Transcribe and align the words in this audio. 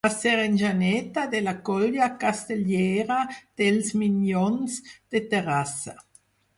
Va 0.05 0.09
ser 0.11 0.31
enxaneta 0.43 1.25
de 1.33 1.41
la 1.49 1.53
colla 1.69 2.09
castellera 2.25 3.21
dels 3.41 3.95
Minyons 4.03 4.83
de 4.93 5.27
Terrassa. 5.33 6.01